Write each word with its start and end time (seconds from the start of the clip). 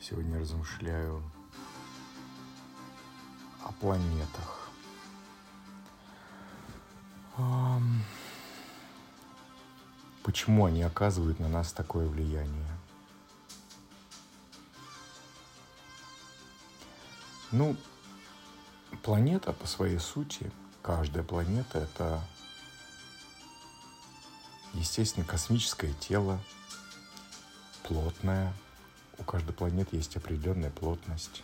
Сегодня 0.00 0.38
размышляю 0.38 1.22
о 3.64 3.72
планетах. 3.72 4.68
Почему 10.22 10.66
они 10.66 10.82
оказывают 10.82 11.38
на 11.40 11.48
нас 11.48 11.72
такое 11.72 12.08
влияние? 12.08 12.68
Ну, 17.52 17.76
планета 19.02 19.52
по 19.52 19.66
своей 19.66 19.98
сути, 19.98 20.50
каждая 20.82 21.22
планета— 21.24 21.78
это, 21.80 22.20
естественно, 24.74 25.24
космическое 25.24 25.92
тело, 25.94 26.40
плотное. 27.84 28.52
У 29.18 29.24
каждой 29.24 29.52
планеты 29.52 29.96
есть 29.96 30.16
определенная 30.16 30.70
плотность. 30.70 31.42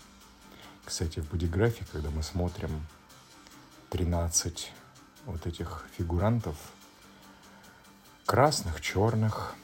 Кстати, 0.84 1.20
в 1.20 1.30
бодиграфе, 1.30 1.84
когда 1.92 2.10
мы 2.10 2.22
смотрим 2.22 2.86
13 3.90 4.72
вот 5.26 5.46
этих 5.46 5.84
фигурантов, 5.96 6.56
красных, 8.26 8.80
черных, 8.80 9.54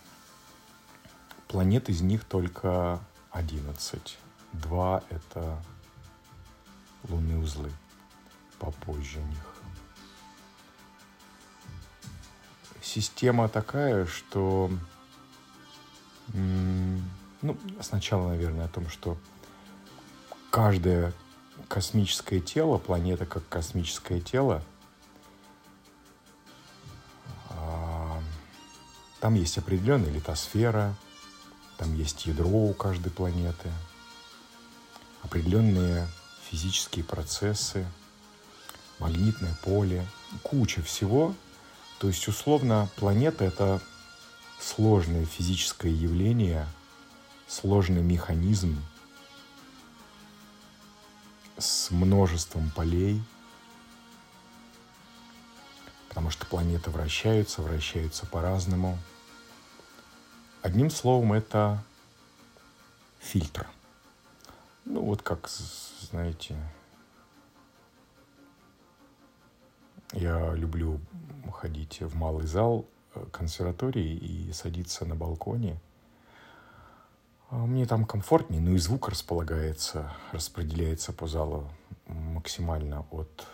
планет 1.49 1.89
из 1.89 2.01
них 2.01 2.25
только 2.25 3.01
11. 3.31 4.19
Два— 4.53 5.03
это 5.11 5.63
лунные 7.09 7.39
узлы, 7.39 7.71
попозже 8.59 9.21
них. 9.21 9.55
Система 12.83 13.49
такая, 13.49 14.07
что 14.07 14.71
ну, 17.43 17.57
сначала, 17.81 18.29
наверное, 18.29 18.67
о 18.67 18.69
том, 18.69 18.89
что 18.89 19.17
каждое 20.51 21.13
космическое 21.69 22.41
тело, 22.41 22.79
планета 22.79 23.27
как 23.27 23.49
космическое 23.49 24.21
тело, 24.21 24.63
а, 27.51 28.21
там 29.21 29.35
есть 29.35 29.59
определенная 29.59 30.11
литосфера, 30.11 30.95
там 31.77 31.95
есть 31.95 32.27
ядро 32.27 32.49
у 32.49 32.75
каждой 32.75 33.11
планеты, 33.13 33.71
определенные 35.23 36.09
физические 36.51 37.05
процессы, 37.05 37.87
магнитное 38.99 39.57
поле, 39.63 40.05
куча 40.43 40.83
всего. 40.83 41.35
То 41.99 42.09
есть, 42.09 42.27
условно, 42.29 42.89
планета— 42.97 43.45
это 43.47 43.81
сложное 44.61 45.25
физическое 45.25 45.93
явление, 45.93 46.67
сложный 47.49 48.03
механизм 48.03 48.81
с 51.57 51.91
множеством 51.91 52.71
полей, 52.71 53.23
потому 56.09 56.31
что 56.31 56.47
планеты 56.47 56.91
вращаются, 56.91 57.63
вращаются 57.63 58.27
по-разному. 58.27 58.99
Одним 60.63 60.91
словом, 60.91 61.33
это 61.33 61.83
фильтр. 63.19 63.67
Ну, 64.85 65.03
вот 65.03 65.23
как, 65.23 65.49
знаете, 66.11 66.57
я 70.13 70.55
люблю 70.55 71.01
ходить 71.53 72.01
в 72.01 72.15
малый 72.15 72.47
зал 72.47 72.87
консерватории 73.33 74.17
и 74.17 74.53
садиться 74.53 75.05
на 75.05 75.15
балконе. 75.15 75.81
А 77.51 77.67
мне 77.67 77.87
там 77.87 78.05
комфортнее, 78.05 78.61
ну 78.61 78.75
и 78.75 78.79
звук 78.79 79.09
располагается, 79.09 80.13
распределяется 80.33 81.13
по 81.13 81.27
залу 81.27 81.71
максимально 82.07 83.07
от 83.11 83.47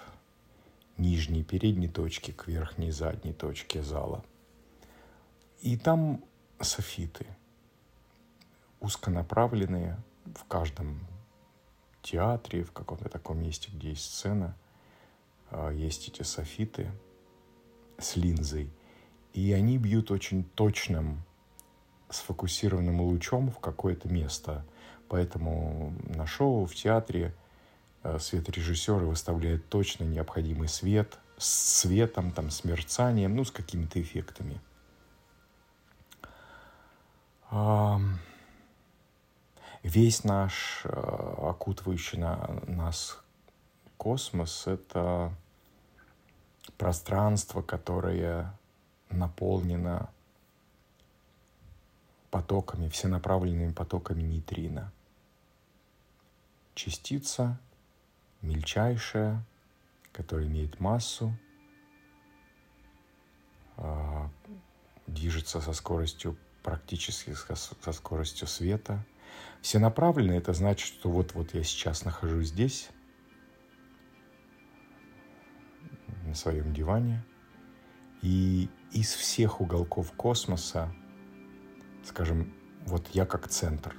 нижней 0.96 1.44
передней 1.44 1.88
точки 1.88 2.30
к 2.30 2.46
верхней 2.48 2.90
задней 2.90 3.32
точке 3.32 3.82
зала. 3.82 4.24
И 5.60 5.76
там 5.76 6.24
софиты, 6.60 7.26
узконаправленные 8.80 9.96
в 10.24 10.44
каждом 10.44 11.00
театре, 12.02 12.64
в 12.64 12.72
каком-то 12.72 13.08
таком 13.08 13.42
месте, 13.42 13.70
где 13.72 13.90
есть 13.90 14.12
сцена, 14.12 14.56
а, 15.50 15.70
есть 15.70 16.08
эти 16.08 16.22
софиты 16.22 16.90
с 17.98 18.16
линзой– 18.16 18.70
и 19.34 19.52
они 19.52 19.78
бьют 19.78 20.12
очень 20.12 20.44
точным, 20.44 21.24
сфокусированным 22.14 23.00
лучом 23.00 23.50
в 23.50 23.58
какое-то 23.58 24.08
место. 24.08 24.64
Поэтому 25.08 25.94
на 26.04 26.26
шоу, 26.26 26.66
в 26.66 26.74
театре 26.74 27.34
э, 28.02 28.18
светорежиссеры 28.18 29.06
выставляют 29.06 29.68
точно 29.68 30.04
необходимый 30.04 30.68
свет 30.68 31.18
с 31.36 31.80
светом, 31.80 32.32
там, 32.32 32.50
с 32.50 32.64
мерцанием, 32.64 33.34
ну, 33.34 33.44
с 33.44 33.50
какими-то 33.50 34.00
эффектами. 34.00 34.60
Весь 39.84 40.24
наш 40.24 40.80
э, 40.84 40.88
окутывающий 40.88 42.18
на 42.18 42.58
нас 42.66 43.18
космос— 43.98 44.64
это 44.66 45.30
пространство, 46.78 47.60
которое 47.60 48.58
наполнена 49.10 50.08
потоками, 52.34 52.88
всенаправленными 52.88 53.70
потоками 53.70 54.22
нейтрино. 54.22 54.92
Частица 56.74 57.60
мельчайшая, 58.42 59.40
которая 60.12 60.48
имеет 60.48 60.80
массу, 60.80 61.32
а, 63.76 64.28
движется 65.06 65.60
со 65.60 65.72
скоростью 65.72 66.36
практически 66.64 67.34
со 67.34 67.92
скоростью 67.92 68.48
света. 68.48 68.98
Всенаправленная 69.62 70.38
это 70.38 70.54
значит, 70.54 70.88
что 70.88 71.10
вот-вот 71.10 71.54
я 71.54 71.62
сейчас 71.62 72.04
нахожусь 72.04 72.48
здесь, 72.48 72.90
на 76.24 76.34
своем 76.34 76.74
диване– 76.74 77.24
и 78.24 78.70
из 78.90 79.12
всех 79.12 79.60
уголков 79.60 80.12
космоса, 80.12 80.90
скажем, 82.04 82.52
вот 82.86 83.08
я 83.12 83.26
как 83.26 83.48
центр, 83.48 83.94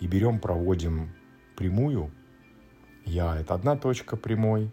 и 0.00 0.06
берем, 0.06 0.38
проводим 0.38 1.10
прямую, 1.56 2.10
я— 3.04 3.36
это 3.40 3.54
одна 3.54 3.76
точка 3.76 4.16
прямой, 4.16 4.72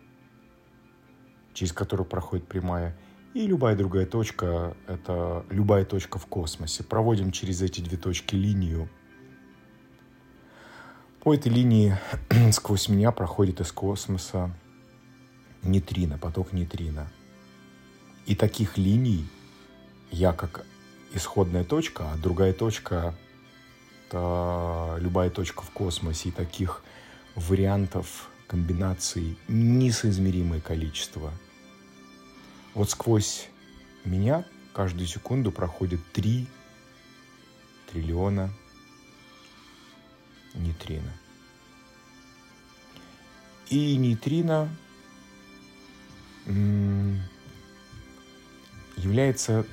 через 1.54 1.74
которую 1.74 2.08
проходит 2.08 2.48
прямая, 2.48 2.96
и 3.34 3.46
любая 3.46 3.76
другая 3.76 4.06
точка— 4.06 4.76
это 4.88 5.46
любая 5.50 5.86
точка 5.86 6.18
в 6.18 6.26
космосе. 6.26 6.84
Проводим 6.84 7.32
через 7.32 7.62
эти 7.62 7.82
две 7.82 7.98
точки 7.98 8.36
линию. 8.36 8.90
По 11.22 11.36
этой 11.36 11.52
линии 11.52 11.98
сквозь 12.52 12.90
меня 12.90 13.12
проходит 13.12 13.60
из 13.60 13.72
космоса 13.72 14.52
нейтрино, 15.62 16.18
поток 16.18 16.54
нейтрино. 16.54 17.08
И 18.26 18.36
таких 18.36 18.78
линий 18.78 19.28
я 20.10 20.34
как 20.34 20.66
исходная 21.18 21.64
точка, 21.64 22.12
а 22.12 22.18
другая 22.18 22.54
точка— 22.54 23.14
это 24.08 24.98
любая 25.00 25.30
точка 25.30 25.64
в 25.64 25.72
космосе. 25.72 26.30
И 26.30 26.32
таких 26.32 26.84
вариантов, 27.36 28.30
комбинаций 28.48 29.38
несоизмеримое 29.48 30.62
количество. 30.62 31.32
Вот 32.74 32.90
сквозь 32.90 33.50
меня 34.06 34.46
каждую 34.74 35.08
секунду 35.08 35.52
проходит 35.52 36.00
3 36.14 36.48
триллиона 37.92 38.50
нейтрино. 40.54 41.12
И 43.70 43.98
нейтрино 43.98 44.70
является 48.96 49.66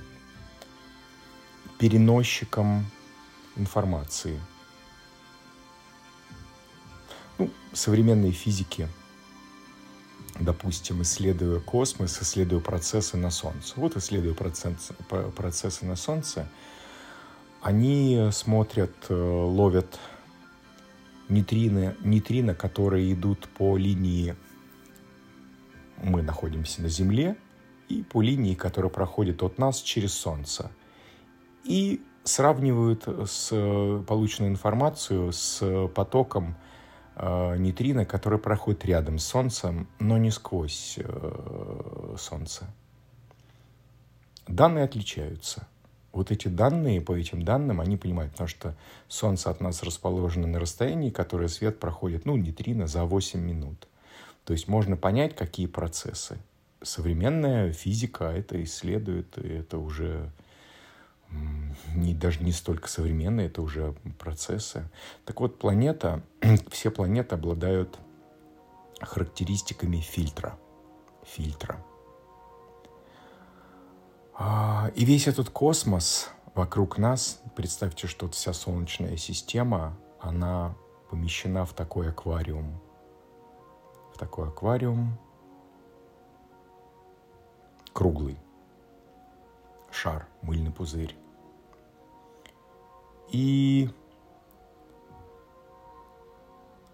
переносчиком 1.85 2.87
информации. 3.57 4.41
Ну, 7.37 7.51
современные 7.75 8.33
физики, 8.33 8.89
допустим, 10.41 11.03
исследуя 11.03 11.61
космос, 11.61 12.23
исследуя 12.23 12.61
процессы 12.61 13.19
на 13.19 13.31
Солнце. 13.31 13.75
Вот 13.77 13.99
исследуя 13.99 14.33
процессы, 14.33 14.95
процессы 15.37 15.85
на 15.85 15.95
Солнце, 15.95 16.49
они 17.61 18.31
смотрят, 18.33 18.95
э, 19.11 19.15
ловят 19.15 19.99
нейтрино, 21.29 21.95
нейтрино, 22.01 22.55
которые 22.55 23.13
идут 23.13 23.47
по 23.59 23.77
линии 23.77 24.35
мы 26.03 26.23
находимся 26.23 26.81
на 26.81 26.89
Земле, 26.89 27.37
и 27.91 28.03
по 28.03 28.23
линии, 28.23 28.55
которая 28.55 28.91
проходит 28.91 29.43
от 29.43 29.59
нас 29.59 29.83
через 29.83 30.15
Солнце. 30.15 30.71
И 31.65 32.03
сравнивают 32.25 33.07
с 33.27 33.49
полученную 34.07 34.51
информацию 34.51 35.33
с 35.33 35.89
потоком 35.95 36.57
э, 37.17 37.57
нейтрино, 37.57 38.05
который 38.05 38.39
проходит 38.39 38.85
рядом 38.85 39.19
с 39.19 39.25
Солнцем, 39.25 39.89
но 39.99 40.19
не 40.19 40.31
сквозь 40.31 40.99
э, 40.99 42.17
Солнце. 42.19 42.67
Данные 44.47 44.85
отличаются. 44.85 45.67
Вот 46.13 46.31
эти 46.31 46.49
данные, 46.49 47.01
по 47.01 47.17
этим 47.17 47.43
данным, 47.43 47.81
они 47.81 47.97
понимают, 47.97 48.33
потому 48.33 48.49
что 48.49 48.77
Солнце 49.09 49.51
от 49.51 49.61
нас 49.61 49.83
расположено 49.83 50.47
на 50.47 50.61
расстоянии, 50.61 51.11
которое 51.11 51.49
свет 51.49 51.81
проходит, 51.81 52.25
ну, 52.25 52.37
нейтрино 52.37 52.87
за 52.87 53.05
8 53.05 53.41
минут. 53.41 53.89
То 54.45 54.53
есть 54.53 54.69
можно 54.69 54.97
понять, 54.97 55.35
какие 55.35 55.67
процессы. 55.67 56.39
Современная 56.83 57.73
физика 57.73 58.27
это 58.27 58.63
исследует, 58.63 59.39
и 59.39 59.49
это 59.49 59.79
уже 59.79 60.31
не, 61.95 62.15
даже 62.15 62.43
не 62.43 62.53
столько 62.53 62.89
современные, 62.89 63.47
это 63.47 63.63
уже 63.63 63.95
процессы. 64.19 64.89
Так 65.25 65.41
вот, 65.41 65.59
планета, 65.59 66.23
все 66.71 66.91
планеты 66.91 67.35
обладают 67.35 67.99
характеристиками 69.01 69.99
фильтра. 69.99 70.59
Фильтра. 71.25 71.85
А, 74.35 74.91
и 74.95 75.05
весь 75.05 75.27
этот 75.27 75.51
космос 75.51 76.31
вокруг 76.55 76.99
нас, 76.99 77.41
представьте, 77.57 78.07
что 78.07 78.29
вся 78.29 78.53
Солнечная 78.53 79.17
система, 79.17 79.97
она 80.21 80.75
помещена 81.11 81.65
в 81.65 81.73
такой 81.73 82.11
аквариум. 82.11 82.81
В 84.13 84.19
такой 84.19 84.49
аквариум 84.49 85.19
круглый 87.93 88.39
шар, 89.91 90.27
мыльный 90.43 90.73
пузырь. 90.73 91.17
И 93.35 93.91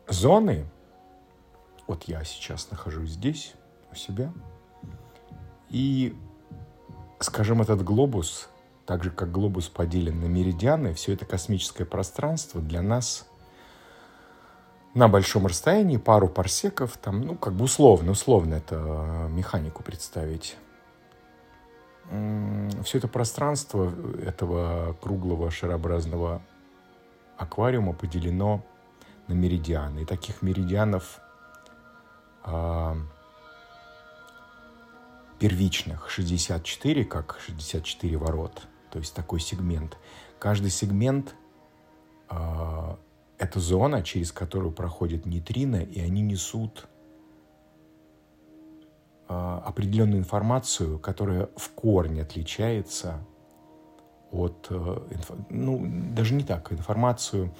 зоны, 0.08 0.64
вот 1.86 2.04
я 2.04 2.24
сейчас 2.24 2.70
нахожусь 2.70 3.10
здесь, 3.10 3.52
у 3.92 3.94
себя, 3.94 4.32
и, 5.68 6.16
скажем, 7.18 7.60
этот 7.60 7.84
глобус, 7.84 8.48
так 8.86 9.04
же 9.04 9.10
как 9.10 9.30
глобус 9.30 9.68
поделен 9.68 10.18
на 10.18 10.24
меридианы, 10.24 10.94
все 10.94 11.12
это 11.12 11.26
космическое 11.26 11.84
пространство 11.84 12.62
для 12.62 12.80
нас 12.80 13.28
на 14.94 15.08
большом 15.08 15.44
расстоянии, 15.44 15.98
пару 15.98 16.26
парсеков, 16.26 16.96
там, 16.96 17.20
ну, 17.20 17.34
как 17.34 17.52
бы 17.52 17.66
условно, 17.66 18.12
условно 18.12 18.54
это 18.54 19.28
механику 19.28 19.82
представить 19.82 20.56
все 22.82 22.98
это 22.98 23.08
пространство 23.08 23.92
этого 24.24 24.94
круглого 25.00 25.50
шарообразного 25.50 26.42
аквариума 27.36 27.92
поделено 27.92 28.64
на 29.28 29.32
меридианы. 29.34 30.00
И 30.00 30.04
таких 30.04 30.42
меридианов 30.42 31.20
э, 32.44 32.94
первичных 35.38 36.10
64, 36.10 37.04
как 37.04 37.38
64 37.40 38.16
ворот, 38.16 38.62
то 38.90 38.98
есть 38.98 39.14
такой 39.14 39.40
сегмент. 39.40 39.96
Каждый 40.38 40.70
сегмент 40.70 41.34
э, 42.28 42.96
это 43.38 43.60
зона, 43.60 44.02
через 44.02 44.32
которую 44.32 44.72
проходят 44.72 45.26
нейтрино, 45.26 45.76
и 45.76 46.00
они 46.00 46.22
несут 46.22 46.88
определенную 49.30 50.18
информацию, 50.18 50.98
которая 50.98 51.48
в 51.56 51.70
корне 51.70 52.22
отличается 52.22 53.18
от, 54.30 54.66
э, 54.70 54.96
ну, 55.50 55.86
даже 56.14 56.34
не 56.34 56.44
так, 56.44 56.72
информацию. 56.72 57.52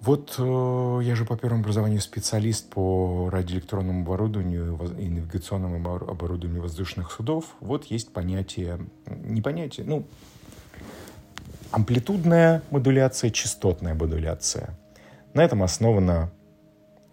Вот 0.00 0.34
э, 0.38 1.00
я 1.02 1.14
же 1.14 1.24
по 1.24 1.36
первому 1.36 1.62
образованию 1.62 2.00
специалист 2.00 2.68
по 2.68 3.30
радиоэлектронному 3.30 4.02
оборудованию 4.02 4.78
и 4.98 5.08
навигационному 5.08 5.96
оборудованию 6.08 6.62
воздушных 6.62 7.10
судов. 7.10 7.56
Вот 7.60 7.86
есть 7.86 8.12
понятие, 8.12 8.78
не 9.06 9.40
понятие, 9.40 9.86
ну, 9.86 10.06
амплитудная 11.70 12.62
модуляция, 12.70 13.30
частотная 13.30 13.94
модуляция. 13.94 14.78
На 15.34 15.44
этом 15.44 15.62
основано 15.62 16.30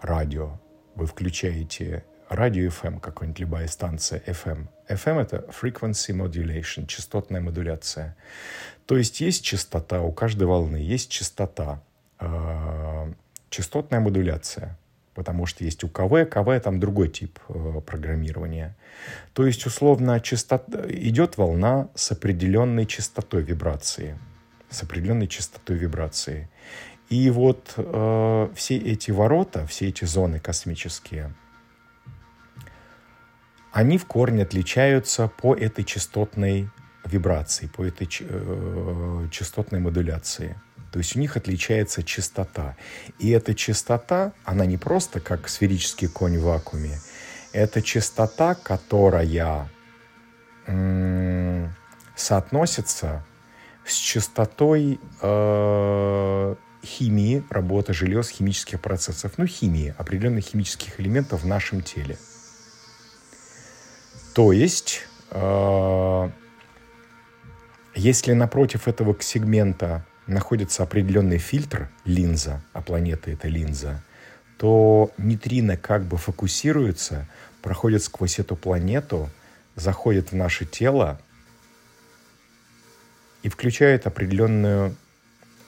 радио. 0.01 0.59
Вы 0.95 1.07
включаете 1.07 2.05
радио 2.35 2.67
FM, 2.67 2.99
какой-нибудь 2.99 3.39
любая 3.39 3.67
станция 3.67 4.21
FM. 4.25 4.67
FM— 4.89 5.21
это 5.21 5.45
frequency 5.49 6.13
modulation, 6.13 6.85
частотная 6.87 7.41
модуляция. 7.41 8.15
То 8.85 8.97
есть 8.97 9.21
есть 9.21 9.43
частота, 9.43 10.01
у 10.01 10.11
каждой 10.11 10.47
волны 10.47 10.77
есть 10.77 11.09
частота, 11.09 11.81
э, 12.19 13.13
частотная 13.49 13.99
модуляция, 13.99 14.77
потому 15.13 15.45
что 15.45 15.63
есть 15.63 15.83
у 15.83 15.89
КВ, 15.89 16.25
КВ 16.25 16.59
там 16.59 16.79
другой 16.79 17.09
тип 17.09 17.39
э, 17.49 17.81
программирования. 17.85 18.75
То 19.33 19.45
есть 19.45 19.65
условно 19.65 20.19
частота, 20.19 20.85
идет 20.89 21.37
волна 21.37 21.89
с 21.95 22.11
определенной 22.11 22.85
частотой 22.85 23.43
вибрации, 23.43 24.17
с 24.69 24.83
определенной 24.83 25.27
частотой 25.27 25.77
вибрации. 25.77 26.49
И 27.09 27.29
вот 27.29 27.73
э, 27.77 28.49
все 28.55 28.77
эти 28.77 29.11
ворота, 29.11 29.67
все 29.67 29.89
эти 29.89 30.05
зоны 30.05 30.39
космические— 30.39 31.33
они 33.73 33.97
в 33.97 34.05
корне 34.05 34.43
отличаются 34.43 35.27
по 35.27 35.55
этой 35.55 35.83
частотной 35.83 36.69
вибрации, 37.03 37.67
по 37.67 37.83
этой 37.83 38.07
э, 38.21 39.27
частотной 39.31 39.79
модуляции. 39.79 40.55
То 40.91 40.99
есть 40.99 41.15
у 41.15 41.19
них 41.19 41.35
отличается 41.37 42.03
частота. 42.03 42.77
И 43.17 43.31
эта 43.31 43.55
частота, 43.55 44.31
она 44.45 44.67
не 44.67 44.77
просто 44.77 45.19
как 45.19 45.49
сферический 45.49 46.07
конь 46.07 46.37
в 46.37 46.43
вакууме. 46.43 46.99
Это 47.51 47.81
частота, 47.81 48.55
которая 48.55 49.69
соотносится 52.15 53.25
с 53.85 53.95
частотой 53.95 54.99
э, 55.21 56.55
химии, 56.85 57.43
работы 57.49 57.93
желез, 57.93 58.29
химических 58.29 58.79
процессов, 58.79 59.33
ну, 59.37 59.47
химии, 59.47 59.95
определенных 59.97 60.45
химических 60.45 60.99
элементов 60.99 61.41
в 61.41 61.47
нашем 61.47 61.81
теле– 61.81 62.17
то 64.33 64.51
есть, 64.51 65.01
э, 65.29 66.29
если 67.93 68.33
напротив 68.33 68.87
этого 68.87 69.15
сегмента 69.19 70.05
находится 70.25 70.83
определенный 70.83 71.37
фильтр, 71.37 71.89
линза, 72.05 72.61
а 72.73 72.81
планета 72.81 73.29
это 73.29 73.47
линза, 73.47 74.01
то 74.57 75.11
нейтрино 75.17 75.77
как 75.77 76.03
бы 76.05 76.17
фокусируется, 76.17 77.27
проходит 77.61 78.03
сквозь 78.03 78.39
эту 78.39 78.55
планету, 78.55 79.29
заходит 79.75 80.31
в 80.31 80.35
наше 80.35 80.65
тело 80.65 81.19
и 83.43 83.49
включает 83.49 84.07
определенную 84.07 84.95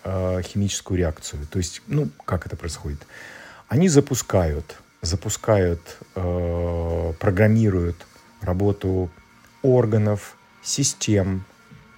э, 0.03 0.41
химическую 0.41 0.97
реакцию. 0.97 1.45
То 1.47 1.59
есть, 1.59 1.81
ну, 1.87 2.09
как 2.25 2.47
это 2.47 2.55
происходит? 2.55 3.05
Они 3.67 3.89
запускают, 3.89 4.77
запускают, 5.01 5.97
э, 6.15 7.13
программируют 7.19 8.05
работу 8.45 9.09
органов, 9.61 10.37
систем, 10.61 11.43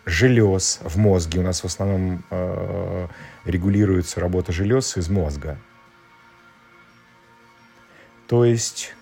желез 0.06 0.80
в 0.84 0.98
мозге. 0.98 1.40
У 1.40 1.44
нас 1.44 1.62
в 1.62 1.66
основном 1.66 2.24
э, 2.30 3.08
регулируется 3.46 4.20
работа 4.20 4.52
желез 4.52 4.98
из 4.98 5.10
мозга. 5.10 5.58
То 8.28 8.46
есть 8.46 8.94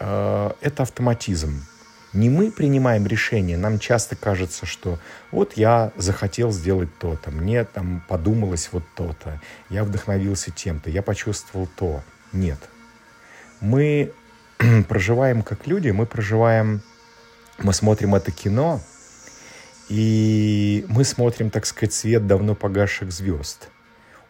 э, 0.00 0.50
это 0.60 0.82
автоматизм. 0.82 1.64
Не 2.12 2.30
мы 2.30 2.52
принимаем 2.52 3.06
решение, 3.06 3.56
нам 3.56 3.80
часто 3.80 4.14
кажется, 4.14 4.66
что 4.66 5.00
вот 5.32 5.54
я 5.54 5.90
захотел 5.96 6.52
сделать 6.52 6.88
то-то, 6.98 7.32
мне 7.32 7.64
там 7.64 8.04
подумалось 8.08 8.68
вот 8.70 8.84
то-то, 8.94 9.40
я 9.68 9.82
вдохновился 9.82 10.52
тем-то, 10.52 10.90
я 10.90 11.02
почувствовал 11.02 11.68
то. 11.76 12.04
Нет. 12.32 12.58
Мы 13.60 14.12
проживаем 14.88 15.42
как 15.42 15.66
люди, 15.66 15.90
мы 15.90 16.06
проживаем, 16.06 16.82
мы 17.58 17.72
смотрим 17.72 18.14
это 18.14 18.30
кино, 18.30 18.80
и 19.88 20.84
мы 20.88 21.04
смотрим, 21.04 21.50
так 21.50 21.66
сказать, 21.66 21.92
свет 21.92 22.26
давно 22.26 22.54
погасших 22.54 23.12
звезд. 23.12 23.68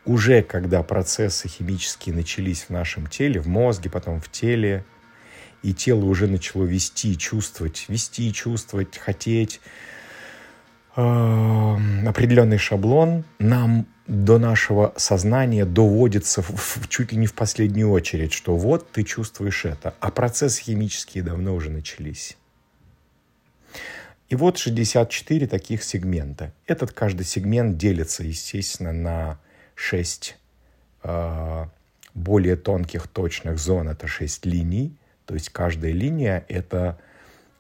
Уже 0.05 0.43
когда 0.43 0.83
процессы 0.83 1.49
химические 1.49 2.15
начались 2.15 2.65
в 2.65 2.71
нашем 2.71 3.07
теле, 3.07 3.41
в 3.41 3.47
мозге, 3.47 3.89
потом 3.89 4.21
в 4.21 4.31
теле, 4.31 4.85
и 5.63 5.73
тело 5.73 6.05
уже 6.05 6.27
начало 6.27 6.65
вести, 6.65 7.17
чувствовать, 7.17 7.87
вести, 7.89 8.33
чувствовать, 8.33 8.99
хотеть, 8.99 9.61
определенный 10.97 12.59
шаблон, 12.59 13.25
нам 13.39 13.87
до 14.07 14.39
нашего 14.39 14.93
сознания 14.97 15.65
доводится 15.65 16.43
в, 16.43 16.51
в, 16.51 16.89
чуть 16.89 17.13
ли 17.13 17.19
не 17.19 17.27
в 17.27 17.35
последнюю 17.35 17.91
очередь, 17.91 18.33
что 18.33 18.57
вот 18.57 18.91
ты 18.93 19.03
чувствуешь 19.03 19.65
это, 19.65 19.95
а 20.01 20.11
процессы 20.11 20.63
химические 20.63 21.25
давно 21.25 21.55
уже 21.55 21.71
начались. 21.71 22.37
И 24.29 24.35
И 24.35 24.37
вот 24.37 24.59
64 24.59 25.47
таких 25.47 25.85
сегмента. 25.85 26.53
Этот 26.67 26.93
каждый 26.93 27.25
сегмент 27.25 27.77
делится, 27.77 28.25
естественно, 28.25 28.93
на 28.93 29.39
6 29.77 30.37
э, 31.05 31.67
более 32.15 32.57
тонких 32.57 33.07
точных 33.07 33.59
зон. 33.59 33.89
Это 33.89 34.09
6 34.09 34.45
линий. 34.47 34.97
То 35.27 35.35
есть 35.35 35.51
каждая 35.51 35.93
линия— 35.93 36.45
это 36.49 36.99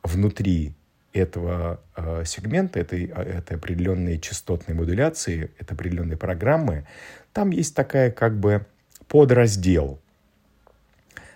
внутри 0.02 0.74
этого 1.14 1.80
э, 1.96 2.24
сегмента, 2.26 2.80
этой, 2.80 3.06
этой 3.06 3.56
определенной 3.56 4.18
частотной 4.18 4.74
модуляции, 4.74 5.50
это 5.58 5.74
определенной 5.74 6.16
программы, 6.16 6.86
там 7.32 7.50
есть 7.50 7.74
такая 7.74 8.10
как 8.10 8.38
бы 8.38 8.66
подраздел 9.08 10.00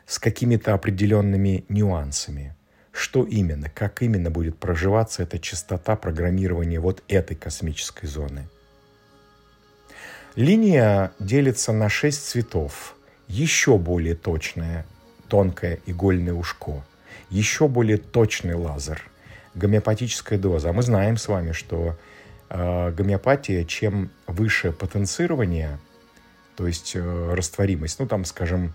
с 0.04 0.18
какими-то 0.18 0.74
определенными 0.74 1.64
нюансами. 1.68 2.54
Что 2.90 3.22
именно, 3.22 3.70
как 3.70 4.02
именно 4.02 4.30
будет 4.30 4.58
проживаться 4.58 5.22
эта 5.22 5.38
частота 5.38 5.94
программирования 5.94 6.80
вот 6.80 7.04
этой 7.06 7.36
космической 7.36 8.06
зоны. 8.06 8.48
Линия 10.34 11.12
делится 11.20 11.72
на 11.72 11.88
шесть 11.88 12.24
цветов. 12.26 12.96
Еще 13.28 13.78
более 13.78 14.16
точное 14.16 14.84
тонкое 15.28 15.78
игольное 15.86 16.34
ушко. 16.34 16.84
Еще 17.30 17.68
более 17.68 17.98
точный 17.98 18.54
лазер. 18.54 19.02
Гомеопатическая 19.54 20.38
доза. 20.38 20.70
А 20.70 20.72
мы 20.72 20.82
знаем 20.82 21.16
с 21.16 21.28
вами, 21.28 21.52
что 21.52 21.96
э, 22.50 22.90
гомеопатия, 22.92 23.64
чем 23.64 24.10
выше 24.26 24.72
потенцирование, 24.72 25.78
то 26.56 26.66
есть 26.66 26.92
э, 26.94 27.34
растворимость, 27.34 27.98
ну 28.00 28.06
там, 28.06 28.24
скажем, 28.24 28.72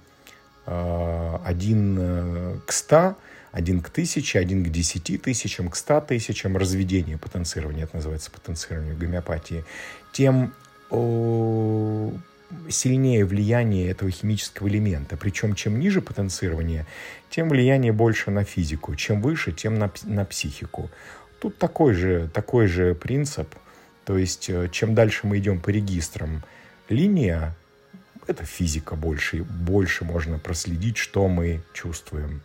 э, 0.66 1.38
1 1.46 1.98
э, 2.00 2.58
к 2.66 2.72
100, 2.72 3.16
1 3.52 3.82
к 3.82 3.90
1000, 3.90 4.40
1 4.40 4.66
к 4.66 4.70
10 4.70 5.22
тысячам, 5.22 5.70
к 5.70 5.76
100 5.76 6.02
тысячам 6.02 6.58
разведение 6.58 7.18
потенцирования, 7.18 7.84
это 7.84 7.98
называется 7.98 8.32
потенцирование 8.32 8.96
гомеопатии, 8.96 9.64
тем 10.12 10.54
сильнее 12.70 13.26
влияние 13.26 13.90
этого 13.90 14.12
химического 14.12 14.68
элемента. 14.68 15.18
Причем 15.18 15.56
чем 15.56 15.80
ниже 15.80 16.02
потенцирование, 16.02 16.86
тем 17.30 17.50
влияние 17.50 17.92
больше 17.92 18.32
на 18.32 18.44
физику. 18.44 18.96
Чем 18.96 19.22
выше, 19.22 19.52
тем 19.52 19.80
на, 19.80 19.92
на 20.04 20.26
психику. 20.26 20.90
Тут 21.40 21.58
такой 21.58 21.94
же, 21.94 22.30
такой 22.34 22.68
же 22.68 22.96
принцип. 22.96 23.54
То 24.06 24.18
есть 24.18 24.50
э, 24.50 24.70
чем 24.72 24.96
дальше 24.96 25.28
мы 25.28 25.40
идем 25.40 25.60
по 25.60 25.70
регистрам, 25.70 26.44
линия— 26.90 27.56
это 28.28 28.46
физика 28.46 28.96
больше. 28.96 29.44
Больше 29.44 30.06
можно 30.06 30.40
проследить, 30.40 30.98
что 30.98 31.28
мы 31.28 31.62
чувствуем. 31.74 32.42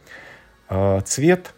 А 0.68 1.00
цвет 1.00 1.52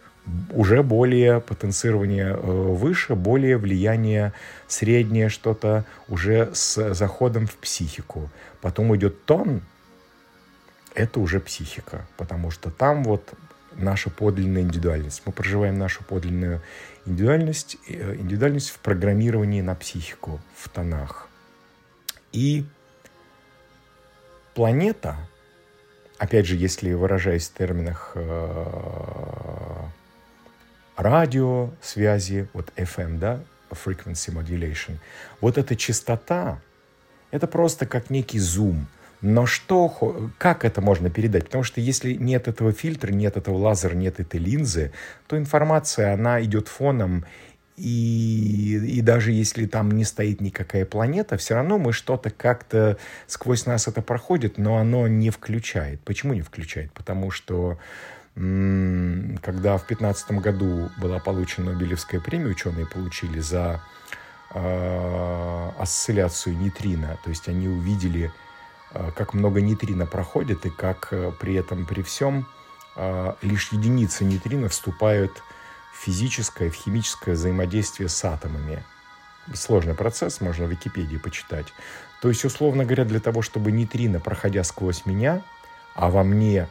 уже 0.51 0.83
более 0.83 1.41
потенцирование 1.41 2.29
э, 2.29 2.35
выше, 2.35 3.15
более 3.15 3.57
влияние 3.57 4.33
среднее 4.67 5.29
что-то 5.29 5.85
уже 6.07 6.51
с 6.53 6.93
заходом 6.93 7.47
в 7.47 7.55
психику. 7.55 8.29
Потом 8.61 8.95
идет 8.95 9.25
тон, 9.25 9.61
это 10.93 11.19
уже 11.19 11.39
психика, 11.39 12.05
потому 12.17 12.51
что 12.51 12.69
там 12.69 13.03
вот 13.03 13.33
наша 13.73 14.09
подлинная 14.09 14.61
индивидуальность. 14.61 15.23
Мы 15.25 15.31
проживаем 15.31 15.77
нашу 15.77 16.03
подлинную 16.03 16.61
индивидуальность, 17.05 17.77
э, 17.87 18.15
индивидуальность 18.15 18.69
в 18.69 18.79
программировании 18.79 19.61
на 19.61 19.75
психику, 19.75 20.39
в 20.55 20.69
тонах. 20.69 21.27
И 22.31 22.65
планета, 24.53 25.17
опять 26.17 26.45
же, 26.45 26.55
если 26.55 26.93
выражаясь 26.93 27.49
в 27.49 27.53
терминах 27.53 28.11
э, 28.15 29.80
радиосвязи, 31.01 32.47
вот 32.53 32.71
FM, 32.75 33.19
да, 33.19 33.39
frequency 33.71 34.33
modulation, 34.33 34.97
вот 35.39 35.57
эта 35.57 35.75
частота, 35.75 36.59
это 37.31 37.47
просто 37.47 37.85
как 37.85 38.09
некий 38.09 38.39
зум. 38.39 38.87
Но 39.21 39.45
что, 39.45 40.31
как 40.39 40.65
это 40.65 40.81
можно 40.81 41.11
передать? 41.11 41.45
Потому 41.45 41.63
что 41.63 41.79
если 41.79 42.13
нет 42.13 42.47
этого 42.47 42.71
фильтра, 42.73 43.11
нет 43.11 43.37
этого 43.37 43.55
лазера, 43.55 43.93
нет 43.93 44.19
этой 44.19 44.39
линзы, 44.39 44.91
то 45.27 45.37
информация, 45.37 46.13
она 46.13 46.41
идет 46.41 46.67
фоном, 46.67 47.25
и, 47.77 48.79
и 48.83 49.01
даже 49.01 49.31
если 49.31 49.65
там 49.65 49.91
не 49.91 50.03
стоит 50.03 50.41
никакая 50.41 50.85
планета, 50.85 51.37
все 51.37 51.55
равно 51.55 51.77
мы 51.77 51.93
что-то 51.93 52.29
как-то 52.29 52.97
сквозь 53.27 53.65
нас 53.65 53.87
это 53.87 54.01
проходит, 54.01 54.57
но 54.57 54.77
оно 54.77 55.07
не 55.07 55.29
включает. 55.29 55.99
Почему 56.01 56.33
не 56.33 56.41
включает? 56.41 56.91
Потому 56.91 57.31
что 57.31 57.79
когда 58.35 59.77
в 59.77 59.85
2015 59.85 60.31
году 60.31 60.89
была 60.97 61.19
получена 61.19 61.73
Нобелевская 61.73 62.21
премия, 62.21 62.51
ученые 62.51 62.85
получили 62.85 63.39
за 63.39 63.81
э, 64.53 65.71
осцилляцию 65.77 66.57
нейтрино, 66.57 67.17
то 67.23 67.29
есть 67.29 67.49
они 67.49 67.67
увидели, 67.67 68.31
э, 68.93 69.11
как 69.15 69.33
много 69.33 69.59
нейтрино 69.59 70.05
проходит 70.05 70.65
и 70.65 70.69
как 70.69 71.09
э, 71.11 71.33
при 71.39 71.55
этом, 71.55 71.85
при 71.85 72.03
всем, 72.03 72.47
э, 72.95 73.33
лишь 73.41 73.73
единицы 73.73 74.23
нейтрино 74.23 74.69
вступают 74.69 75.43
в 75.93 75.97
физическое, 75.97 76.69
в 76.69 76.75
химическое 76.75 77.33
взаимодействие 77.33 78.07
с 78.07 78.23
атомами. 78.23 78.81
Сложный 79.53 79.93
процесс, 79.93 80.39
можно 80.39 80.67
в 80.67 80.71
Википедии 80.71 81.17
почитать. 81.17 81.67
То 82.21 82.29
есть, 82.29 82.45
условно 82.45 82.85
говоря, 82.85 83.03
для 83.03 83.19
того, 83.19 83.41
чтобы 83.41 83.71
нейтрино, 83.73 84.21
проходя 84.21 84.63
сквозь 84.63 85.05
меня, 85.05 85.41
а 85.95 86.09
во 86.09 86.23
мне 86.23 86.69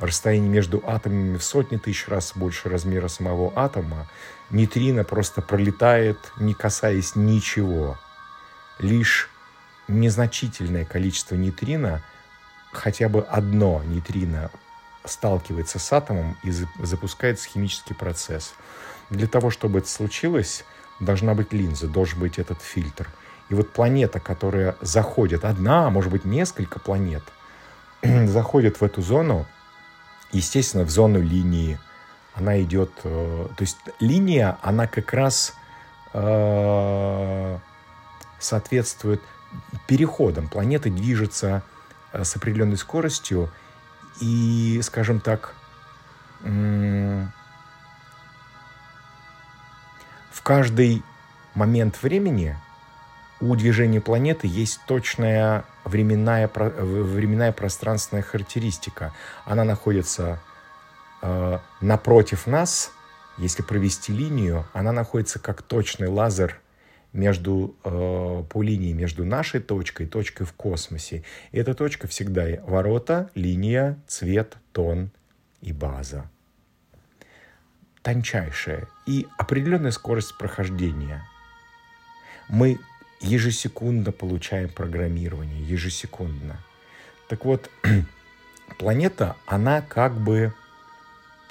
расстояние 0.00 0.50
между 0.50 0.82
атомами 0.86 1.36
в 1.36 1.44
сотни 1.44 1.76
тысяч 1.76 2.08
раз 2.08 2.32
больше 2.34 2.68
размера 2.68 3.08
самого 3.08 3.52
атома, 3.54 4.08
нейтрино 4.50 5.04
просто 5.04 5.42
пролетает, 5.42 6.18
не 6.38 6.54
касаясь 6.54 7.14
ничего. 7.14 7.98
Лишь 8.78 9.28
незначительное 9.88 10.84
количество 10.84 11.34
нейтрино, 11.34 12.02
хотя 12.72 13.08
бы 13.08 13.22
одно 13.22 13.82
нейтрино 13.84 14.50
сталкивается 15.04 15.78
с 15.78 15.92
атомом 15.92 16.36
и 16.42 16.50
запускается 16.50 17.48
химический 17.48 17.94
процесс. 17.94 18.54
Для 19.10 19.26
того, 19.26 19.50
чтобы 19.50 19.80
это 19.80 19.88
случилось, 19.88 20.64
должна 21.00 21.34
быть 21.34 21.52
линза, 21.52 21.88
должен 21.88 22.20
быть 22.20 22.38
этот 22.38 22.62
фильтр. 22.62 23.08
И 23.48 23.54
вот 23.54 23.72
планета, 23.72 24.20
которая 24.20 24.76
заходит, 24.80 25.44
одна, 25.44 25.86
а 25.86 25.90
может 25.90 26.12
быть 26.12 26.24
несколько 26.24 26.78
планет, 26.78 27.24
заходит 28.02 28.80
в 28.80 28.84
эту 28.84 29.02
зону, 29.02 29.46
естественно, 30.32 30.84
в 30.84 30.90
зону 30.90 31.20
линии. 31.20 31.78
Она 32.34 32.60
идет... 32.62 32.90
Э, 33.04 33.46
то 33.56 33.62
есть 33.62 33.78
линия, 33.98 34.58
она 34.62 34.86
как 34.86 35.12
раз 35.12 35.54
э, 36.12 37.58
соответствует 38.38 39.20
переходам. 39.86 40.48
Планета 40.48 40.90
движется 40.90 41.62
э, 42.12 42.24
с 42.24 42.36
определенной 42.36 42.76
скоростью 42.76 43.50
и, 44.20 44.80
скажем 44.82 45.20
так, 45.20 45.54
в 46.42 47.30
каждый 50.42 51.02
момент 51.54 52.02
времени 52.02 52.56
у 53.40 53.56
движения 53.56 54.00
планеты 54.00 54.46
есть 54.46 54.80
точная 54.86 55.64
временная, 55.84 56.48
временная 56.48 57.52
пространственная 57.52 58.22
характеристика. 58.22 59.12
Она 59.44 59.64
находится 59.64 60.40
э, 61.22 61.58
напротив 61.80 62.46
нас, 62.46 62.92
если 63.38 63.62
провести 63.62 64.12
линию, 64.12 64.66
она 64.72 64.92
находится 64.92 65.38
как 65.38 65.62
точный 65.62 66.08
лазер 66.08 66.60
между, 67.12 67.74
э, 67.84 68.44
по 68.48 68.62
линии 68.62 68.92
между 68.92 69.24
нашей 69.24 69.60
точкой 69.60 70.06
и 70.06 70.08
точкой 70.08 70.44
в 70.44 70.52
космосе. 70.52 71.24
И 71.50 71.58
эта 71.58 71.74
точка 71.74 72.06
всегда 72.06 72.44
ворота, 72.64 73.30
линия, 73.34 73.98
цвет, 74.06 74.56
тон 74.72 75.10
и 75.62 75.72
база. 75.72 76.30
Тончайшая 78.02 78.88
и 79.06 79.26
определенная 79.38 79.90
скорость 79.90 80.36
прохождения. 80.38 81.22
Мы 82.48 82.78
ежесекундно 83.20 84.12
получаем 84.12 84.68
программирование, 84.68 85.62
ежесекундно. 85.62 86.58
Так 87.28 87.44
вот, 87.44 87.70
планета, 88.78 89.36
она 89.46 89.82
как 89.82 90.14
бы... 90.14 90.52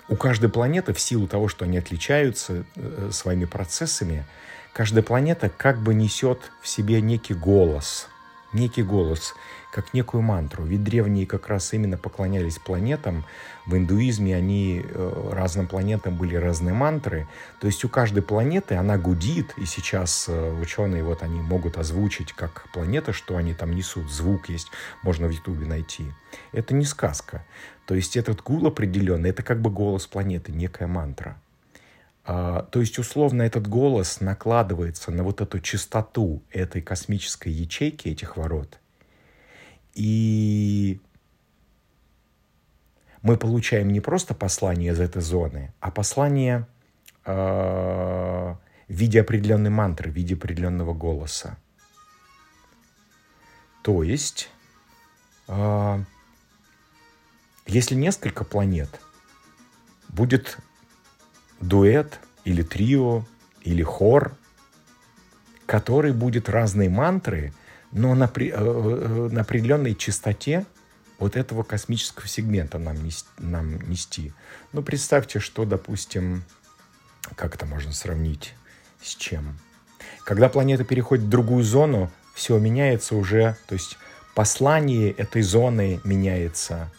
У 0.07 0.15
каждой 0.15 0.49
планеты, 0.49 0.93
в 0.93 0.99
силу 0.99 1.27
того, 1.27 1.47
что 1.47 1.65
они 1.65 1.77
отличаются 1.77 2.65
э, 2.75 3.09
своими 3.11 3.45
процессами, 3.45 4.25
каждая 4.73 5.03
планета 5.03 5.49
как 5.49 5.79
бы 5.83 5.93
несет 5.93 6.51
в 6.63 6.67
себе 6.67 6.99
некий 6.99 7.35
голос, 7.35 8.07
некий 8.51 8.83
голос– 8.83 9.35
как 9.71 9.93
некую 9.93 10.21
мантру. 10.21 10.63
Ведь 10.63 10.83
древние 10.83 11.25
как 11.25 11.47
раз 11.47 11.73
именно 11.73 11.97
поклонялись 11.97 12.57
планетам. 12.57 13.25
В 13.65 13.75
индуизме 13.75 14.35
они 14.35 14.83
э, 14.83 15.29
разным 15.31 15.67
планетам 15.67 16.17
были 16.17 16.35
разные 16.35 16.73
мантры. 16.73 17.27
То 17.61 17.67
есть 17.67 17.85
у 17.85 17.89
каждой 17.89 18.23
планеты 18.23 18.75
она 18.75 18.97
гудит, 18.97 19.53
и 19.57 19.65
сейчас 19.65 20.25
э, 20.27 20.51
ученые 20.61 21.03
вот 21.03 21.21
они 21.21 21.39
могут 21.39 21.77
озвучить 21.77 22.33
как 22.33 22.65
планета, 22.73 23.13
что 23.13 23.37
они 23.37 23.53
там 23.53 23.75
несут. 23.75 24.11
Звук 24.11 24.49
есть, 24.49 24.67
можно 25.03 25.27
в 25.27 25.31
Ютубе 25.31 25.65
найти. 25.65 26.05
Это 26.51 26.73
не 26.73 26.85
сказка. 26.85 27.45
То 27.85 27.95
есть 27.95 28.17
этот 28.17 28.41
гул 28.41 28.65
определенный, 28.67 29.29
это 29.29 29.43
как 29.43 29.61
бы 29.61 29.69
голос 29.69 30.07
планеты, 30.07 30.51
некая 30.51 30.87
мантра. 30.87 31.39
А, 32.25 32.63
то 32.71 32.79
есть, 32.79 32.99
условно, 32.99 33.41
этот 33.41 33.67
голос 33.67 34.21
накладывается 34.21 35.11
на 35.11 35.23
вот 35.23 35.41
эту 35.41 35.59
частоту 35.59 36.43
этой 36.51 36.81
космической 36.81 37.49
ячейки, 37.49 38.09
этих 38.09 38.37
ворот. 38.37 38.79
И 39.93 40.99
мы 43.21 43.37
получаем 43.37 43.89
не 43.89 43.99
просто 43.99 44.33
послание 44.33 44.93
из 44.93 44.99
этой 44.99 45.21
зоны, 45.21 45.73
а 45.79 45.91
послание 45.91 46.67
э, 47.25 47.31
в 47.31 48.57
виде 48.87 49.21
определенной 49.21 49.69
мантры, 49.69 50.11
в 50.11 50.15
виде 50.15 50.35
определенного 50.35 50.93
голоса. 50.93 51.57
То 53.83 54.03
есть, 54.03 54.49
э, 55.47 56.03
если 57.67 57.95
несколько 57.95 58.43
планет, 58.43 59.01
будет 60.07 60.57
дуэт 61.61 62.19
или 62.45 62.63
трио 62.63 63.25
или 63.61 63.83
хор, 63.83 64.35
который 65.65 66.13
будет 66.13 66.49
разные 66.49 66.89
мантры, 66.89 67.53
но 67.91 68.15
на, 68.15 68.27
при, 68.27 68.49
э, 68.49 68.53
э, 68.55 69.29
на 69.31 69.41
определенной 69.41 69.95
частоте 69.95 70.65
вот 71.17 71.35
этого 71.35 71.63
космического 71.63 72.27
сегмента 72.27 72.77
нам, 72.77 73.03
нести, 73.03 73.27
нам 73.37 73.77
нести. 73.89 74.33
Ну, 74.71 74.81
представьте, 74.81 75.39
что, 75.39 75.65
допустим, 75.65 76.43
как 77.35 77.55
это 77.55 77.65
можно 77.65 77.91
сравнить 77.91 78.53
с 79.01 79.15
чем? 79.15 79.59
Когда 80.23 80.49
планета 80.49 80.83
переходит 80.83 81.25
в 81.25 81.29
другую 81.29 81.63
зону, 81.63 82.11
все 82.33 82.57
меняется 82.57 83.15
уже, 83.15 83.57
то 83.67 83.73
есть 83.73 83.97
послание 84.33 85.11
этой 85.11 85.41
зоны 85.41 85.99
меняется, 86.03 86.89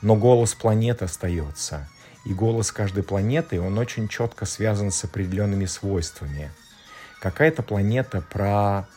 но 0.00 0.16
голос 0.16 0.54
планеты 0.54 1.04
остается. 1.04 1.88
И 2.24 2.32
голос 2.32 2.72
каждой 2.72 3.04
планеты, 3.04 3.60
он 3.60 3.78
очень 3.78 4.08
четко 4.08 4.46
связан 4.46 4.90
с 4.90 5.04
определенными 5.04 5.66
свойствами. 5.66 6.50
Какая-то 7.20 7.62
планета 7.62 8.20
про 8.20 8.88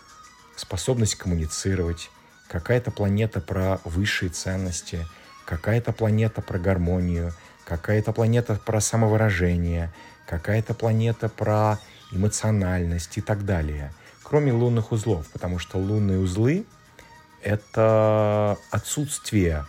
способность 0.60 1.16
коммуницировать, 1.16 2.10
какая-то 2.48 2.92
планета 2.92 3.42
про 3.42 3.80
высшие 3.86 4.30
ценности, 4.30 5.06
какая-то 5.46 5.94
планета 5.94 6.42
про 6.42 6.60
гармонию, 6.60 7.34
какая-то 7.66 8.12
планета 8.12 8.60
про 8.64 8.82
самовыражение, 8.82 9.92
какая-то 10.26 10.74
планета 10.74 11.30
про 11.30 11.80
эмоциональность 12.12 13.18
и 13.18 13.22
так 13.22 13.46
далее. 13.46 13.94
Кроме 14.24 14.52
лунных 14.52 14.92
узлов, 14.92 15.28
потому 15.30 15.60
что 15.60 15.78
лунные 15.78 16.20
узлы— 16.20 16.66
это 17.42 18.58
отсутствие 18.70 19.66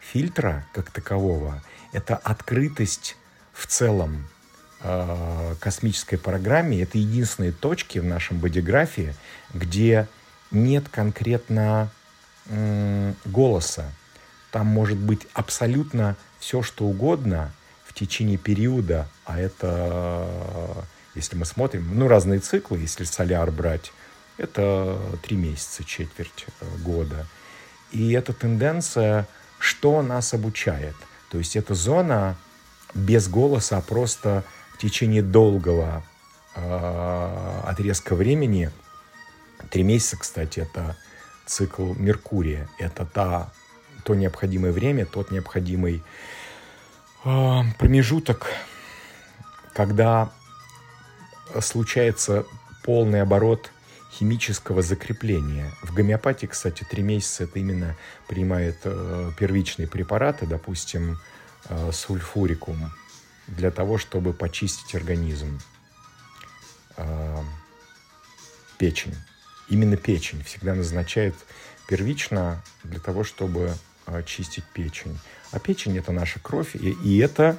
фильтра 0.00 0.66
как 0.72 0.90
такового, 0.90 1.62
это 1.92 2.16
открытость 2.16 3.16
в 3.52 3.66
целом 3.66 4.28
э, 4.80 5.54
космической 5.60 6.16
программе. 6.18 6.82
Это 6.82 6.98
единственные 6.98 7.52
точки 7.52 7.98
в 7.98 8.04
нашем 8.04 8.38
бодиграфе, 8.38 9.14
где 9.54 10.08
нет 10.50 10.88
конкретно 10.88 11.90
голоса. 13.24 13.90
Там 14.50 14.66
может 14.66 14.98
быть 14.98 15.26
абсолютно 15.34 16.16
все, 16.38 16.62
что 16.62 16.84
угодно 16.84 17.52
в 17.84 17.92
течение 17.92 18.38
периода, 18.38 19.08
а 19.24 19.40
это, 19.40 20.28
если 21.14 21.36
мы 21.36 21.44
смотрим, 21.44 21.88
ну, 21.92 22.08
разные 22.08 22.40
циклы, 22.40 22.78
если 22.78 23.04
соляр 23.04 23.50
брать, 23.50 23.92
это 24.38 24.98
три 25.22 25.36
месяца, 25.36 25.82
четверть 25.84 26.46
э, 26.60 26.66
года. 26.82 27.26
И 27.90 28.12
эта 28.12 28.32
тенденция, 28.32 29.26
что 29.58 30.02
нас 30.02 30.34
обучает? 30.34 30.94
То 31.30 31.38
есть 31.38 31.56
это 31.56 31.74
зона 31.74 32.36
без 32.94 33.28
голоса, 33.28 33.78
а 33.78 33.80
просто 33.80 34.44
в 34.74 34.78
течение 34.78 35.22
долгого 35.22 36.04
э, 36.54 37.60
отрезка 37.64 38.14
времени, 38.14 38.70
три 39.70 39.82
месяца, 39.82 40.16
кстати, 40.16 40.60
это 40.60 40.96
цикл 41.46 41.94
Меркурия. 41.94 42.68
Это 42.78 43.06
та, 43.06 43.52
то 44.04 44.14
необходимое 44.14 44.72
время, 44.72 45.06
тот 45.06 45.30
необходимый 45.30 46.02
э, 47.24 47.60
промежуток, 47.78 48.46
когда 49.74 50.32
случается 51.60 52.44
полный 52.84 53.22
оборот 53.22 53.70
химического 54.12 54.82
закрепления. 54.82 55.70
В 55.82 55.92
гомеопатии, 55.92 56.46
кстати, 56.46 56.84
три 56.84 57.02
месяца 57.02 57.44
это 57.44 57.58
именно 57.58 57.96
принимает 58.26 58.78
э, 58.84 59.30
первичные 59.38 59.86
препараты, 59.86 60.46
допустим, 60.46 61.18
э, 61.68 61.90
сульфурикум, 61.92 62.92
для 63.46 63.70
того, 63.70 63.98
чтобы 63.98 64.32
почистить 64.32 64.94
организм. 64.94 65.60
Э, 66.96 67.42
печень 68.78 69.14
именно 69.68 69.96
печень 69.96 70.42
всегда 70.44 70.74
назначают 70.74 71.34
первично 71.88 72.62
для 72.84 73.00
того, 73.00 73.24
чтобы 73.24 73.72
очистить 74.06 74.64
печень. 74.72 75.18
А 75.52 75.58
печень 75.58 75.96
это 75.98 76.12
наша 76.12 76.40
кровь, 76.40 76.74
и, 76.74 76.90
и 77.04 77.18
это 77.18 77.58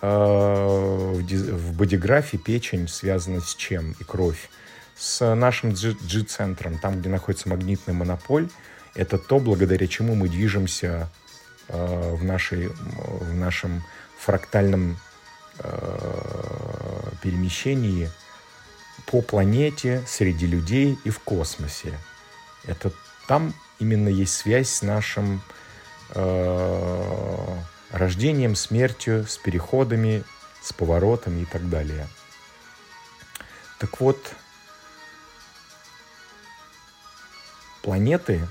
э, 0.00 0.06
в, 0.06 1.22
в 1.22 1.76
бодиграфе 1.76 2.38
печень 2.38 2.88
связана 2.88 3.40
с 3.40 3.54
чем? 3.54 3.92
И 3.98 4.04
кровь. 4.04 4.48
С 4.96 5.34
нашим 5.34 5.72
G-центром, 5.72 6.78
там, 6.78 7.00
где 7.00 7.08
находится 7.08 7.48
магнитный 7.48 7.94
монополь, 7.94 8.48
это 8.94 9.18
то, 9.18 9.38
благодаря 9.38 9.86
чему 9.86 10.16
мы 10.16 10.28
движемся 10.28 11.08
э, 11.68 12.14
в, 12.14 12.24
нашей, 12.24 12.68
в 12.68 13.34
нашем 13.34 13.84
фрактальном 14.18 14.98
э, 15.60 17.10
перемещении– 17.22 18.10
по 19.06 19.22
планете, 19.22 20.04
среди 20.06 20.46
людей 20.46 20.98
и 21.04 21.10
в 21.10 21.20
космосе. 21.20 21.98
Это 22.64 22.92
там 23.26 23.54
именно 23.78 24.08
есть 24.08 24.34
связь 24.34 24.68
с 24.68 24.82
нашим 24.82 25.42
э, 26.10 27.58
рождением, 27.90 28.56
смертью, 28.56 29.26
с 29.26 29.38
переходами, 29.38 30.24
с 30.62 30.72
поворотами 30.72 31.42
и 31.42 31.44
так 31.44 31.68
далее. 31.68 32.08
Так 33.78 34.00
вот, 34.00 34.34
планеты 37.82 38.46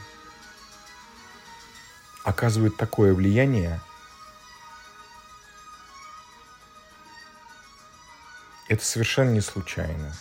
оказывают 2.23 2.77
такое 2.77 3.13
влияние, 3.13 3.79
это 8.67 8.83
совершенно 8.83 9.31
не 9.31 9.41
случайно. 9.41 10.13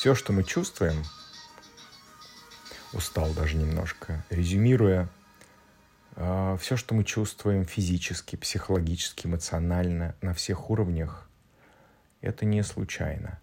Все, 0.00 0.14
что 0.14 0.32
мы 0.32 0.44
чувствуем, 0.44 1.04
устал 2.94 3.34
даже 3.34 3.58
немножко, 3.58 4.24
резюмируя, 4.30 5.10
а, 6.16 6.56
все, 6.56 6.78
что 6.78 6.94
мы 6.94 7.04
чувствуем 7.04 7.66
физически, 7.66 8.36
психологически, 8.36 9.26
эмоционально, 9.26 10.14
на 10.22 10.32
всех 10.32 10.70
уровнях, 10.70 11.28
это 12.22 12.46
не 12.46 12.62
случайно. 12.62 13.42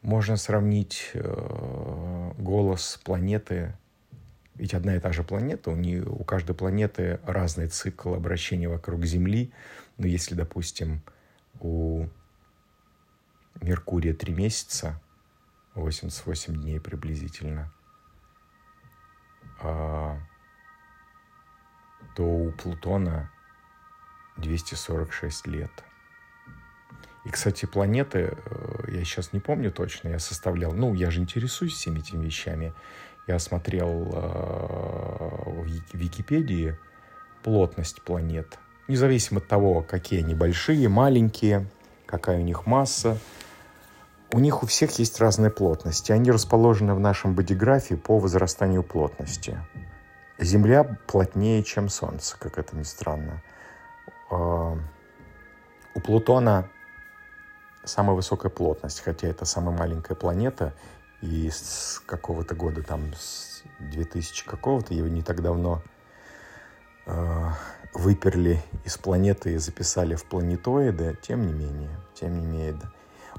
Можно 0.00 0.36
сравнить 0.36 1.10
э, 1.14 2.32
голос 2.38 3.00
планеты, 3.02 3.76
ведь 4.54 4.74
одна 4.74 4.94
и 4.94 5.00
та 5.00 5.10
же 5.10 5.24
планета, 5.24 5.72
у, 5.72 5.74
нее, 5.74 6.04
у 6.04 6.22
каждой 6.22 6.54
планеты 6.54 7.18
разный 7.24 7.66
цикл 7.66 8.14
обращения 8.14 8.68
вокруг 8.68 9.04
Земли. 9.04 9.50
Но 9.96 10.06
если, 10.06 10.36
допустим, 10.36 11.02
у 11.58 12.06
Меркурия 13.60 14.14
три 14.14 14.32
месяца, 14.32 15.00
88 15.74 16.54
дней 16.54 16.80
приблизительно, 16.80 17.72
а, 19.60 20.18
то 22.16 22.24
у 22.24 22.52
Плутона 22.52 23.30
246 24.38 25.46
лет. 25.46 25.70
И, 27.24 27.30
кстати, 27.30 27.66
планеты, 27.66 28.36
э, 28.44 28.84
я 28.88 29.04
сейчас 29.04 29.32
не 29.32 29.40
помню 29.40 29.70
точно, 29.70 30.08
я 30.08 30.18
составлял, 30.18 30.72
ну, 30.72 30.94
я 30.94 31.10
же 31.10 31.20
интересуюсь 31.20 31.74
всеми 31.74 31.98
этими 31.98 32.24
вещами. 32.24 32.72
Я 33.26 33.38
смотрел 33.38 34.10
э, 34.10 35.62
в 35.62 35.66
Википедии 35.92 36.78
плотность 37.42 38.00
планет, 38.02 38.58
независимо 38.88 39.40
от 39.40 39.48
того, 39.48 39.82
какие 39.82 40.20
они 40.20 40.34
большие, 40.34 40.88
маленькие, 40.88 41.66
какая 42.06 42.38
у 42.38 42.42
них 42.42 42.66
масса, 42.66 43.18
у 44.32 44.38
них 44.40 44.62
у 44.62 44.66
всех 44.66 44.98
есть 44.98 45.20
разные 45.20 45.50
плотности. 45.50 46.12
Они 46.12 46.30
расположены 46.30 46.94
в 46.94 47.00
нашем 47.00 47.34
бодиграфе 47.34 47.96
по 47.96 48.18
возрастанию 48.18 48.82
плотности. 48.82 49.58
Земля 50.38 50.84
плотнее, 50.84 51.62
чем 51.64 51.88
Солнце, 51.88 52.36
как 52.38 52.58
это 52.58 52.76
ни 52.76 52.82
странно. 52.82 53.42
А, 54.30 54.76
у 55.94 56.00
Плутона 56.00 56.68
самая 57.84 58.14
высокая 58.14 58.50
плотность, 58.50 59.00
хотя 59.00 59.28
это 59.28 59.44
самая 59.44 59.76
маленькая 59.76 60.14
планета, 60.14 60.74
и 61.20 61.50
с 61.50 62.00
какого-то 62.06 62.54
года, 62.54 62.82
там, 62.82 63.12
с 63.14 63.62
2000 63.80 64.44
какого-то, 64.44 64.94
его 64.94 65.08
не 65.08 65.22
так 65.22 65.42
давно 65.42 65.82
э, 67.06 67.50
выперли 67.94 68.62
из 68.84 68.96
планеты 68.98 69.54
и 69.54 69.58
записали 69.58 70.14
в 70.14 70.24
планетоиды, 70.24 71.18
тем 71.20 71.46
не 71.46 71.52
менее, 71.52 71.90
тем 72.14 72.38
не 72.38 72.46
менее, 72.46 72.78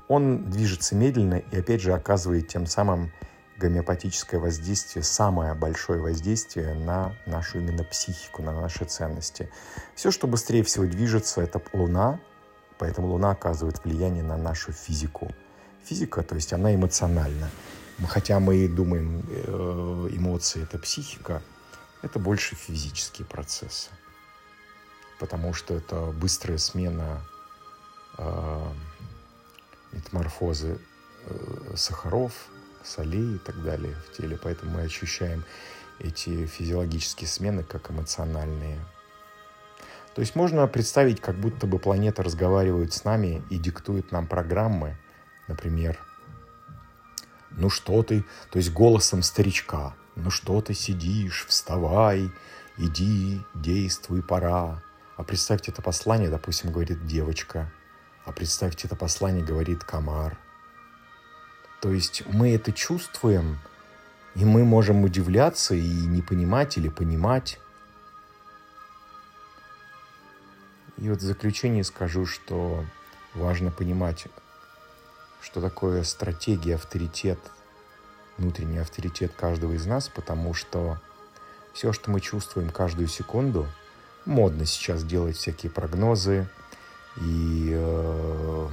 он 0.10 0.50
движется 0.50 0.96
медленно 0.96 1.36
и 1.36 1.58
опять 1.58 1.82
же 1.82 1.94
оказывает 1.94 2.50
тем 2.50 2.66
самым 2.66 3.14
гомеопатическое 3.58 4.40
воздействие, 4.40 5.04
самое 5.04 5.54
большое 5.54 6.02
воздействие 6.02 6.74
на 6.74 7.16
нашу 7.26 7.60
именно 7.60 7.84
психику, 7.84 8.42
на 8.42 8.60
наши 8.60 8.86
ценности. 8.86 9.52
Все, 9.96 10.12
что 10.12 10.28
быстрее 10.28 10.64
всего 10.64 10.86
движется, 10.86 11.42
это 11.42 11.62
Луна, 11.74 12.20
поэтому 12.80 13.08
Луна 13.10 13.32
оказывает 13.32 13.84
влияние 13.84 14.24
на 14.24 14.38
нашу 14.38 14.72
физику. 14.72 15.32
Физика, 15.84 16.24
то 16.24 16.36
есть 16.36 16.54
она 16.54 16.74
эмоциональна. 16.74 17.50
Хотя 18.08 18.40
мы 18.40 18.68
думаем, 18.68 19.24
э, 19.28 20.10
эмоции— 20.12 20.64
это 20.64 20.80
психика, 20.80 21.42
это 22.02 22.18
больше 22.18 22.56
физические 22.56 23.28
процессы. 23.28 23.90
Потому 25.20 25.54
что 25.54 25.76
это 25.76 26.14
быстрая 26.14 26.58
смена 26.58 27.22
э, 28.18 28.72
метаморфозы 29.92 30.80
э, 31.26 31.74
сахаров, 31.76 32.34
солей 32.84 33.36
и 33.36 33.40
так 33.40 33.62
далее 33.64 33.96
в 34.08 34.18
теле. 34.18 34.38
Поэтому 34.42 34.72
мы 34.72 34.82
ощущаем 34.82 35.44
эти 36.00 36.46
физиологические 36.46 37.28
смены 37.28 37.64
как 37.64 37.92
эмоциональные. 37.92 38.80
То 40.16 40.22
есть 40.22 40.36
можно 40.36 40.68
представить, 40.68 41.22
как 41.22 41.36
будто 41.36 41.68
бы 41.68 41.80
планета 41.80 42.24
разговаривает 42.24 42.94
с 42.94 43.04
нами 43.04 43.44
и 43.50 43.58
диктует 43.58 44.12
нам 44.12 44.28
программы, 44.28 44.98
например, 45.48 46.00
«Ну 47.52 47.70
что 47.70 48.04
ты?» 48.04 48.24
То 48.52 48.58
есть 48.58 48.72
голосом 48.72 49.24
старичка. 49.24 49.96
«Ну 50.16 50.30
что 50.30 50.62
ты 50.62 50.74
сидишь? 50.74 51.46
Вставай! 51.48 52.32
Иди, 52.78 53.42
действуй, 53.54 54.22
пора!» 54.22 54.82
А 55.18 55.24
представьте 55.24 55.72
это 55.72 55.82
послание, 55.82 56.30
допустим, 56.30 56.72
говорит 56.72 57.06
девочка. 57.06 57.72
А 58.30 58.32
представьте 58.32 58.88
это 58.88 58.96
послание 58.96 59.44
говорит 59.44 59.84
комар– 59.84 60.38
то 61.80 61.92
есть 61.92 62.24
мы 62.28 62.54
это 62.54 62.72
чувствуем, 62.72 63.60
и 64.36 64.44
мы 64.44 64.66
можем 64.66 65.04
удивляться 65.04 65.76
и 65.76 65.90
не 65.90 66.22
понимать 66.22 66.78
или 66.78 66.90
понимать. 66.90 67.60
И 70.98 71.10
вот 71.10 71.20
в 71.20 71.22
заключение 71.22 71.86
скажу, 71.86 72.26
что 72.26 72.84
важно 73.34 73.72
понимать, 73.72 74.28
что 75.42 75.62
такое 75.62 76.04
стратегия, 76.04 76.76
авторитет, 76.76 77.40
внутренний 78.38 78.80
авторитет 78.80 79.32
каждого 79.34 79.74
из 79.74 79.86
нас, 79.86 80.10
потому 80.10 80.54
что 80.54 81.00
все, 81.74 81.94
что 81.94 82.12
мы 82.12 82.20
чувствуем 82.20 82.72
каждую 82.72 83.08
секунду, 83.08 83.68
модно 84.26 84.66
сейчас 84.66 85.06
делать 85.06 85.38
всякие 85.38 85.72
прогнозы 85.72 86.50
и 87.18 87.72
э, 87.74 88.68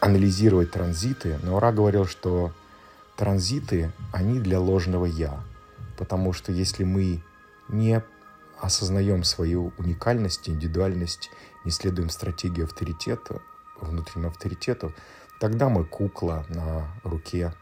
анализировать 0.00 0.70
транзиты, 0.70 1.38
но 1.42 1.58
Ра 1.60 1.72
говорил, 1.72 2.06
что 2.06 2.52
транзиты, 3.16 3.92
они 4.12 4.40
для 4.40 4.60
ложного 4.60 5.06
«я». 5.06 5.42
Потому 5.96 6.32
что 6.32 6.52
если 6.52 6.84
мы 6.84 7.22
не 7.68 8.02
осознаем 8.60 9.24
свою 9.24 9.72
уникальность, 9.78 10.48
индивидуальность, 10.48 11.30
не 11.64 11.70
следуем 11.70 12.10
стратегии 12.10 12.64
авторитета, 12.64 13.40
внутреннему 13.80 14.28
авторитету, 14.28 14.92
тогда 15.40 15.68
мы 15.68 15.84
кукла 15.84 16.44
на 16.48 16.86
руке, 17.02 17.54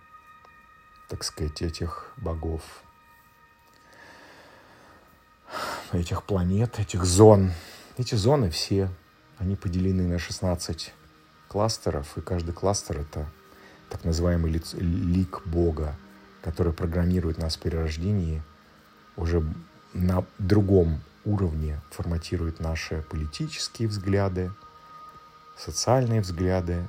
так 1.08 1.24
сказать, 1.24 1.62
этих 1.62 2.12
богов, 2.16 2.62
этих 5.92 6.24
планет, 6.24 6.78
этих 6.78 7.04
зон. 7.04 7.52
Эти 7.96 8.16
зоны 8.16 8.50
все, 8.50 8.90
они 9.38 9.56
поделены 9.56 10.06
на 10.06 10.18
16 10.18 10.92
кластеров, 11.48 12.16
и 12.16 12.20
каждый 12.20 12.52
кластер— 12.52 13.00
это 13.00 13.26
так 13.88 14.04
называемый 14.04 14.50
лиц, 14.50 14.74
лик 14.74 15.42
Бога, 15.46 15.96
который 16.42 16.72
программирует 16.72 17.38
нас 17.38 17.56
в 17.56 17.60
перерождении, 17.60 18.42
уже 19.16 19.44
на 19.92 20.24
другом 20.38 21.00
уровне 21.24 21.80
форматирует 21.90 22.60
наши 22.60 23.04
политические 23.08 23.88
взгляды, 23.88 24.52
социальные 25.56 26.20
взгляды, 26.20 26.86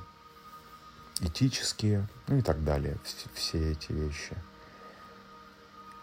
этические, 1.20 2.06
ну 2.26 2.38
и 2.38 2.42
так 2.42 2.64
далее, 2.64 2.98
все 3.34 3.72
эти 3.72 3.92
вещи. 3.92 4.36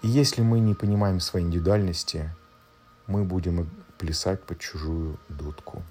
И 0.02 0.08
если 0.08 0.42
мы 0.42 0.60
не 0.60 0.74
понимаем 0.74 1.20
своей 1.20 1.46
индивидуальности, 1.46 2.30
мы 3.08 3.24
будем 3.24 3.70
плясать 3.98 4.44
под 4.44 4.60
чужую 4.60 5.20
дудку. 5.30 5.84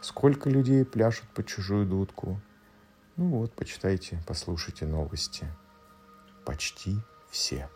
Сколько 0.00 0.48
людей 0.48 0.84
пляшут 0.84 1.28
под 1.34 1.46
чужую 1.46 1.86
дудку? 1.86 2.40
Ну 3.16 3.28
вот, 3.30 3.52
почитайте, 3.52 4.22
послушайте 4.26 4.86
новости. 4.86 5.46
Почти 6.44 6.96
все. 7.30 7.68